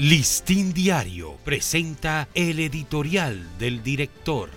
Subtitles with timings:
[0.00, 4.48] Listín Diario presenta el editorial del director.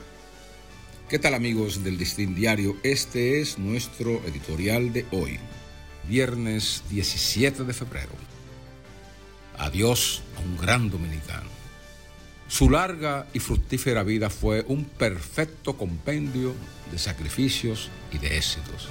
[1.09, 2.77] ¿Qué tal amigos del Listín Diario?
[2.81, 5.41] Este es nuestro editorial de hoy,
[6.07, 8.14] viernes 17 de febrero.
[9.57, 11.50] Adiós a un gran dominicano.
[12.48, 16.55] Su larga y fructífera vida fue un perfecto compendio
[16.89, 18.88] de sacrificios y de éxitos.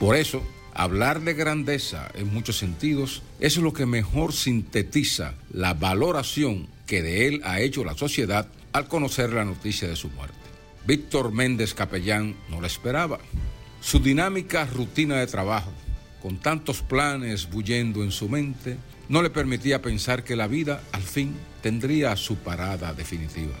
[0.00, 0.42] Por eso,
[0.78, 7.26] Hablar de grandeza en muchos sentidos es lo que mejor sintetiza la valoración que de
[7.26, 10.36] él ha hecho la sociedad al conocer la noticia de su muerte.
[10.86, 13.18] Víctor Méndez Capellán no la esperaba.
[13.80, 15.72] Su dinámica rutina de trabajo,
[16.20, 18.76] con tantos planes bullendo en su mente,
[19.08, 23.56] no le permitía pensar que la vida al fin tendría su parada definitiva.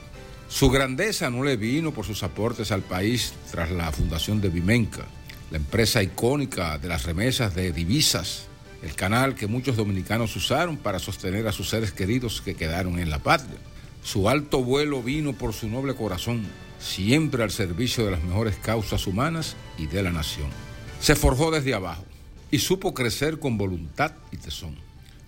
[0.50, 5.06] Su grandeza no le vino por sus aportes al país tras la fundación de Vimenca,
[5.50, 8.46] la empresa icónica de las remesas de divisas,
[8.82, 13.10] el canal que muchos dominicanos usaron para sostener a sus seres queridos que quedaron en
[13.10, 13.58] la patria.
[14.02, 16.46] Su alto vuelo vino por su noble corazón,
[16.78, 20.48] siempre al servicio de las mejores causas humanas y de la nación.
[21.00, 22.04] Se forjó desde abajo
[22.50, 24.76] y supo crecer con voluntad y tesón.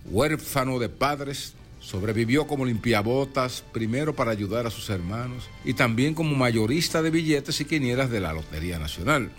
[0.05, 6.35] Huérfano de padres, sobrevivió como limpiabotas, primero para ayudar a sus hermanos y también como
[6.35, 9.31] mayorista de billetes y quinieras de la Lotería Nacional.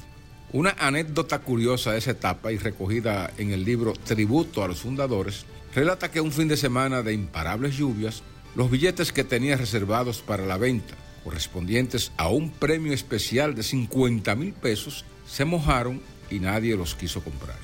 [0.52, 5.46] Una anécdota curiosa de esa etapa y recogida en el libro Tributo a los Fundadores
[5.76, 8.24] relata que un fin de semana de imparables lluvias,
[8.56, 14.34] los billetes que tenía reservados para la venta, correspondientes a un premio especial de 50
[14.34, 17.58] mil pesos, se mojaron y nadie los quiso comprar.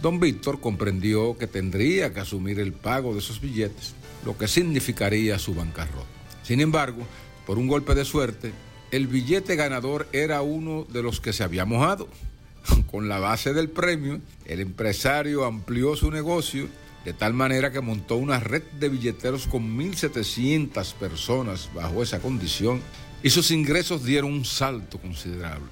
[0.00, 5.40] Don Víctor comprendió que tendría que asumir el pago de esos billetes, lo que significaría
[5.40, 6.06] su bancarrota.
[6.44, 7.02] Sin embargo,
[7.44, 8.52] por un golpe de suerte,
[8.90, 12.08] el billete ganador era uno de los que se había mojado.
[12.90, 16.68] Con la base del premio, el empresario amplió su negocio
[17.04, 22.82] de tal manera que montó una red de billeteros con 1.700 personas bajo esa condición
[23.22, 25.68] y sus ingresos dieron un salto considerable.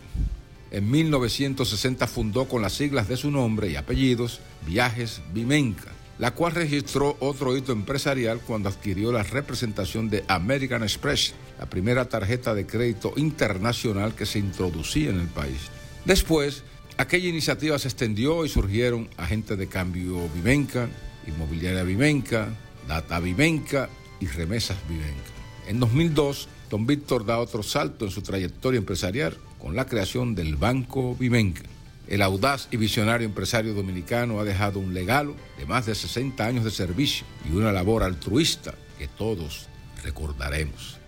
[0.71, 6.53] En 1960 fundó con las siglas de su nombre y apellidos Viajes Vimenca, la cual
[6.53, 12.67] registró otro hito empresarial cuando adquirió la representación de American Express, la primera tarjeta de
[12.67, 15.59] crédito internacional que se introducía en el país.
[16.05, 16.65] Después,
[16.97, 20.89] aquella iniciativa se extendió y surgieron agentes de cambio Vivenca,
[21.27, 22.49] Inmobiliaria Vivenca,
[22.89, 23.89] Data Vivenca
[24.21, 25.37] y Remesas Vivenca.
[25.67, 30.57] En 2002, don Víctor da otro salto en su trayectoria empresarial con la creación del
[30.57, 31.63] Banco Vivenca.
[32.09, 36.65] El audaz y visionario empresario dominicano ha dejado un legado de más de 60 años
[36.65, 39.69] de servicio y una labor altruista que todos
[40.05, 40.99] recordaremos.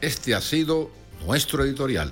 [0.00, 0.90] Este ha sido
[1.26, 2.10] nuestro editorial.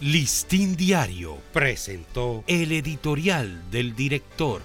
[0.00, 4.62] Listín Diario presentó el editorial del director.